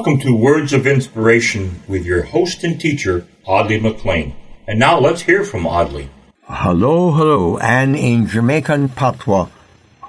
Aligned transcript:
Welcome 0.00 0.20
to 0.20 0.34
Words 0.34 0.72
of 0.72 0.86
Inspiration 0.86 1.82
with 1.86 2.06
your 2.06 2.22
host 2.22 2.64
and 2.64 2.80
teacher, 2.80 3.26
Audley 3.44 3.78
McLean. 3.78 4.34
And 4.66 4.78
now 4.78 4.98
let's 4.98 5.20
hear 5.20 5.44
from 5.44 5.66
Audley. 5.66 6.08
Hello, 6.44 7.12
hello, 7.12 7.58
and 7.58 7.94
in 7.94 8.26
Jamaican 8.26 8.88
patois, 8.88 9.50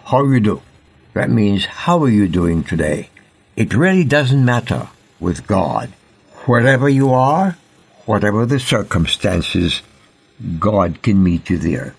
how 0.05 0.23
you 0.23 0.40
do? 0.40 0.62
That 1.14 1.30
means 1.30 1.66
how 1.66 2.02
are 2.04 2.09
you 2.09 2.30
doing 2.30 2.64
today? 2.64 3.09
It 3.58 3.73
really 3.73 4.05
doesn't 4.05 4.45
matter 4.45 4.88
with 5.20 5.45
God. 5.45 5.90
Wherever 6.45 6.88
you 6.88 7.12
are, 7.12 7.58
whatever 8.05 8.45
the 8.45 8.62
circumstances, 8.62 9.81
God 10.58 11.02
can 11.02 11.22
meet 11.22 11.50
you 11.50 11.58
there. 11.58 11.95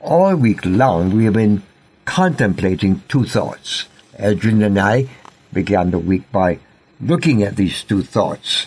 All 0.00 0.34
week 0.34 0.66
long 0.66 1.16
we 1.16 1.26
have 1.26 1.34
been 1.34 1.62
contemplating 2.04 3.04
two 3.06 3.26
thoughts. 3.26 3.86
Edwin 4.18 4.60
and 4.64 4.76
I 4.76 5.08
began 5.52 5.92
the 5.92 6.00
week 6.00 6.32
by 6.32 6.58
looking 7.02 7.42
at 7.42 7.56
these 7.56 7.82
two 7.82 8.02
thoughts. 8.02 8.66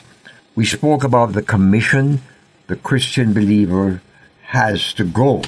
We 0.56 0.66
spoke 0.66 1.04
about 1.04 1.34
the 1.34 1.42
commission 1.42 2.22
the 2.68 2.76
Christian 2.76 3.34
believer 3.34 4.02
has 4.48 4.94
to 4.96 5.06
go, 5.06 5.44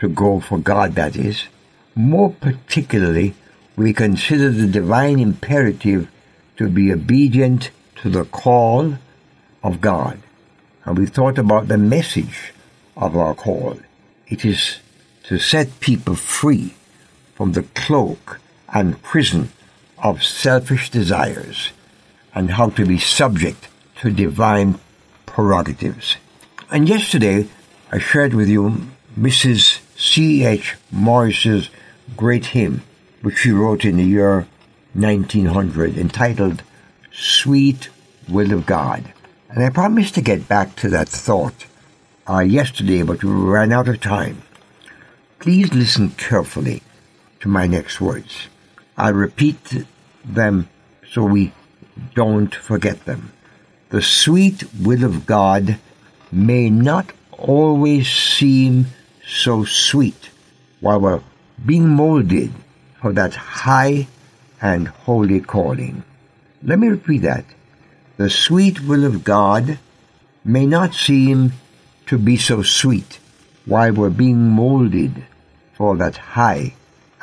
to 0.00 0.08
go 0.08 0.40
for 0.40 0.58
God, 0.58 0.94
that 0.94 1.16
is. 1.16 1.44
More 1.94 2.30
particularly, 2.30 3.34
we 3.76 3.92
consider 3.92 4.50
the 4.50 4.66
divine 4.66 5.18
imperative 5.18 6.08
to 6.56 6.68
be 6.68 6.92
obedient 6.92 7.70
to 8.02 8.10
the 8.10 8.24
call 8.24 8.98
of 9.62 9.80
God. 9.80 10.18
And 10.84 10.98
we 10.98 11.06
thought 11.06 11.38
about 11.38 11.68
the 11.68 11.78
message 11.78 12.52
of 12.96 13.16
our 13.16 13.34
call. 13.34 13.78
It 14.28 14.44
is 14.44 14.78
to 15.24 15.38
set 15.38 15.80
people 15.80 16.14
free 16.14 16.74
from 17.34 17.52
the 17.52 17.62
cloak 17.74 18.38
and 18.68 19.02
prison 19.02 19.50
of 19.98 20.22
selfish 20.22 20.90
desires 20.90 21.70
and 22.34 22.52
how 22.52 22.70
to 22.70 22.84
be 22.84 22.98
subject 22.98 23.68
to 24.00 24.10
divine 24.10 24.78
prerogatives. 25.26 26.16
And 26.70 26.88
yesterday 26.88 27.48
I 27.92 27.98
shared 27.98 28.34
with 28.34 28.48
you 28.48 28.88
Mrs. 29.18 29.80
C.H. 29.96 30.76
Morris's 30.90 31.70
great 32.16 32.46
hymn, 32.46 32.82
which 33.22 33.38
she 33.38 33.50
wrote 33.50 33.84
in 33.84 33.96
the 33.96 34.04
year 34.04 34.46
1900, 34.94 35.96
entitled 35.96 36.62
Sweet 37.12 37.88
Will 38.28 38.52
of 38.52 38.66
God. 38.66 39.12
And 39.48 39.62
I 39.62 39.70
promised 39.70 40.14
to 40.16 40.20
get 40.20 40.48
back 40.48 40.74
to 40.76 40.88
that 40.90 41.08
thought 41.08 41.66
uh, 42.28 42.40
yesterday, 42.40 43.02
but 43.02 43.22
we 43.22 43.30
ran 43.30 43.72
out 43.72 43.88
of 43.88 44.00
time. 44.00 44.42
Please 45.38 45.72
listen 45.72 46.10
carefully 46.10 46.82
to 47.40 47.48
my 47.48 47.66
next 47.66 48.00
words. 48.00 48.48
I'll 48.96 49.12
repeat 49.12 49.84
them 50.24 50.68
so 51.08 51.24
we 51.24 51.52
don't 52.14 52.54
forget 52.54 53.04
them. 53.04 53.32
The 53.90 54.02
sweet 54.02 54.64
will 54.80 55.04
of 55.04 55.26
God 55.26 55.78
may 56.32 56.70
not 56.70 57.12
always 57.32 58.10
seem 58.10 58.86
so 59.26 59.64
sweet 59.64 60.30
while 60.80 61.00
we're 61.00 61.20
being 61.64 61.88
molded 61.88 62.52
for 63.00 63.12
that 63.12 63.34
high 63.34 64.06
and 64.60 64.88
holy 64.88 65.40
calling. 65.40 66.02
Let 66.62 66.78
me 66.78 66.88
repeat 66.88 67.22
that. 67.22 67.44
The 68.16 68.30
sweet 68.30 68.80
will 68.80 69.04
of 69.04 69.24
God 69.24 69.78
may 70.44 70.66
not 70.66 70.94
seem 70.94 71.52
to 72.06 72.18
be 72.18 72.36
so 72.36 72.62
sweet 72.62 73.18
while 73.66 73.92
we're 73.92 74.10
being 74.10 74.50
molded 74.50 75.24
for 75.74 75.96
that 75.96 76.16
high 76.16 76.74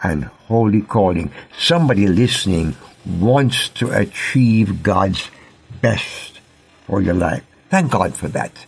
and 0.04 0.26
holy 0.26 0.82
calling. 0.82 1.32
Somebody 1.58 2.08
listening 2.08 2.76
wants 3.06 3.70
to 3.70 3.92
achieve 3.92 4.84
God's 4.84 5.30
best 5.82 6.40
for 6.86 7.02
your 7.02 7.14
life. 7.14 7.44
Thank 7.70 7.92
God 7.92 8.16
for 8.16 8.28
that. 8.30 8.66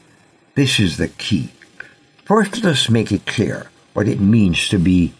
This 0.55 0.79
is 0.79 0.97
the 0.97 1.07
key. 1.07 1.51
First, 2.25 2.63
let 2.63 2.71
us 2.71 2.89
make 2.89 3.11
it 3.11 3.25
clear 3.25 3.69
what 3.93 4.07
it 4.07 4.19
means 4.19 4.69
to 4.69 4.79
be 4.79 5.13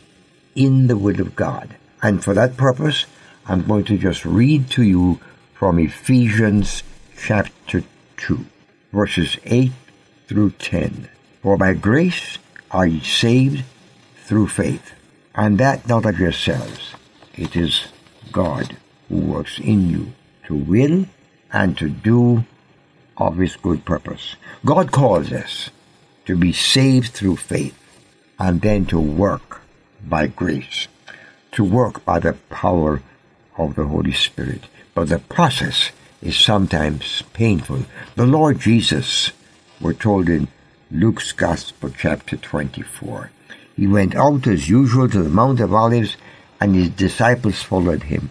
in 0.56 0.88
the 0.88 0.98
will 0.98 1.20
of 1.20 1.36
God. 1.36 1.76
And 2.02 2.24
for 2.24 2.34
that 2.34 2.58
purpose, 2.58 3.06
I'm 3.46 3.66
going 3.66 3.86
to 3.86 3.98
just 3.98 4.26
read 4.26 4.70
to 4.72 4.84
you 4.84 5.20
from 5.54 5.80
Ephesians 5.80 6.84
chapter 7.18 7.84
2, 8.18 8.46
verses 8.92 9.38
8 9.46 9.72
through 10.28 10.52
10. 10.52 11.10
For 11.42 11.58
by 11.58 11.74
grace 11.74 12.38
are 12.72 12.88
ye 12.88 13.02
saved 13.02 13.64
through 14.26 14.48
faith, 14.48 14.94
and 15.36 15.58
that 15.58 15.88
not 15.88 16.06
of 16.06 16.20
yourselves. 16.20 16.94
It 17.36 17.56
is 17.56 17.88
God 18.32 18.78
who 19.10 19.18
works 19.18 19.60
in 19.60 19.90
you 19.90 20.14
to 20.48 20.56
will 20.56 21.06
and 21.52 21.78
to 21.78 21.90
do 21.90 22.46
of 23.18 23.38
his 23.38 23.56
good 23.56 23.86
purpose. 23.86 24.36
God 24.66 24.92
calls 24.92 25.32
us 25.32 25.70
to 26.26 26.36
be 26.36 26.54
saved 26.54 27.14
through 27.14 27.38
faith 27.38 27.78
and 28.40 28.62
then 28.62 28.86
to 28.88 29.00
work 29.00 29.62
by 30.08 30.28
grace, 30.28 30.88
to 31.52 31.64
work 31.64 32.04
by 32.06 32.20
the 32.20 32.34
power 32.50 33.02
of 33.58 33.76
the 33.76 33.86
Holy 33.86 34.14
Spirit. 34.14 34.64
But 34.94 35.10
the 35.10 35.20
process 35.20 35.92
is 36.22 36.38
sometimes 36.38 37.24
painful. 37.34 37.86
The 38.16 38.26
Lord 38.26 38.60
Jesus, 38.60 39.32
we're 39.80 39.94
told 39.94 40.30
in 40.30 40.48
Luke's 40.90 41.32
Gospel, 41.32 41.92
chapter 41.96 42.38
24, 42.38 43.32
he 43.76 43.88
went 43.88 44.16
out 44.16 44.48
as 44.48 44.70
usual 44.70 45.10
to 45.10 45.24
the 45.24 45.30
Mount 45.30 45.60
of 45.60 45.74
Olives, 45.74 46.16
and 46.62 46.76
his 46.76 46.90
disciples 46.90 47.62
followed 47.62 48.04
him. 48.04 48.30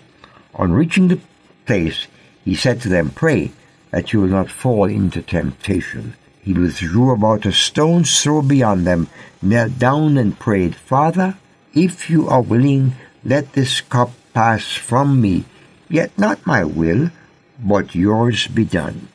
On 0.54 0.72
reaching 0.72 1.08
the 1.08 1.20
place, 1.66 2.06
he 2.44 2.54
said 2.54 2.80
to 2.82 2.88
them, 2.88 3.10
Pray 3.10 3.52
that 3.90 4.12
you 4.12 4.20
will 4.20 4.28
not 4.28 4.50
fall 4.50 4.84
into 4.84 5.22
temptation. 5.22 6.14
He 6.42 6.52
withdrew 6.52 7.10
about 7.10 7.46
a 7.46 7.52
stone's 7.52 8.22
throw 8.22 8.42
beyond 8.42 8.86
them, 8.86 9.08
knelt 9.40 9.78
down 9.78 10.18
and 10.18 10.38
prayed, 10.38 10.74
Father, 10.74 11.36
if 11.72 12.10
you 12.10 12.28
are 12.28 12.42
willing, 12.42 12.94
let 13.24 13.52
this 13.52 13.80
cup 13.80 14.10
pass 14.34 14.74
from 14.74 15.20
me, 15.20 15.44
yet 15.88 16.10
not 16.18 16.46
my 16.46 16.64
will, 16.64 17.10
but 17.58 17.94
yours 17.94 18.46
be 18.48 18.64
done. 18.64 19.08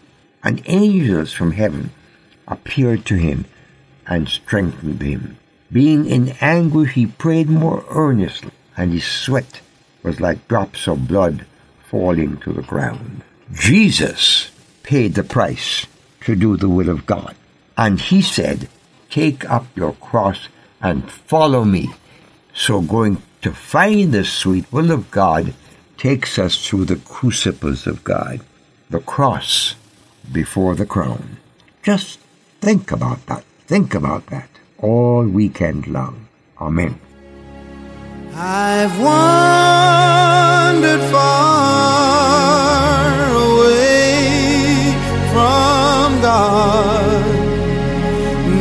And 0.44 0.64
angels 0.66 1.34
from 1.34 1.52
heaven 1.52 1.92
appeared 2.48 3.06
to 3.08 3.16
him 3.16 3.46
and 4.08 4.30
strengthened 4.30 5.02
him. 5.02 5.38
Being 5.72 6.06
in 6.06 6.30
anguish, 6.40 6.94
he 6.94 7.06
prayed 7.06 7.50
more 7.50 7.84
earnestly, 7.90 8.52
and 8.78 8.94
his 8.94 9.04
sweat 9.04 9.60
was 10.04 10.20
like 10.20 10.48
drops 10.48 10.88
of 10.88 11.08
blood 11.08 11.46
falling 11.90 12.38
to 12.38 12.54
the 12.54 12.62
ground. 12.62 13.24
Jesus 13.54 14.52
paid 14.84 15.16
the 15.16 15.24
price 15.24 15.86
to 16.22 16.36
do 16.36 16.58
the 16.58 16.70
will 16.70 16.90
of 16.90 17.06
God. 17.06 17.36
And 17.78 18.00
he 18.00 18.22
said, 18.22 18.70
Take 19.10 19.50
up 19.50 19.66
your 19.76 19.94
cross 19.94 20.50
and 20.82 21.10
follow 21.10 21.64
me. 21.64 21.90
So 22.54 22.82
going 22.82 23.22
to 23.42 23.54
find 23.54 24.12
the 24.12 24.26
sweet 24.26 24.66
will 24.72 24.92
of 24.92 25.12
God 25.12 25.54
takes 25.98 26.38
us 26.38 26.68
through 26.68 26.86
the 26.86 26.98
crucibles 26.98 27.88
of 27.88 28.04
God, 28.04 28.42
the 28.90 29.00
cross 29.00 29.76
before 30.32 30.76
the 30.76 30.86
crown. 30.86 31.38
Just 31.84 32.20
think 32.62 32.92
about 32.92 33.26
that. 33.28 33.44
Think 33.66 33.94
about 33.94 34.28
that 34.28 34.50
all 34.78 35.26
weekend 35.26 35.88
long. 35.88 36.28
Amen. 36.60 37.00
I've 38.34 39.00
wandered 39.00 39.57